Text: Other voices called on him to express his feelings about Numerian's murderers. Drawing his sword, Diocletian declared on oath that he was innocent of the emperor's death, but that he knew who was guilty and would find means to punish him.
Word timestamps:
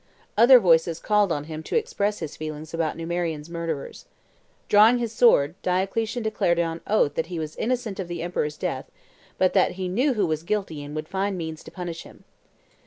Other 0.35 0.59
voices 0.59 0.99
called 0.99 1.31
on 1.31 1.43
him 1.43 1.61
to 1.61 1.75
express 1.75 2.21
his 2.21 2.35
feelings 2.35 2.73
about 2.73 2.97
Numerian's 2.97 3.51
murderers. 3.51 4.05
Drawing 4.67 4.97
his 4.97 5.11
sword, 5.13 5.53
Diocletian 5.61 6.23
declared 6.23 6.57
on 6.59 6.81
oath 6.87 7.13
that 7.13 7.27
he 7.27 7.37
was 7.37 7.55
innocent 7.57 7.99
of 7.99 8.07
the 8.07 8.23
emperor's 8.23 8.57
death, 8.57 8.89
but 9.37 9.53
that 9.53 9.73
he 9.73 9.87
knew 9.87 10.15
who 10.15 10.25
was 10.25 10.41
guilty 10.41 10.83
and 10.83 10.95
would 10.95 11.07
find 11.07 11.37
means 11.37 11.63
to 11.65 11.69
punish 11.69 12.01
him. 12.01 12.23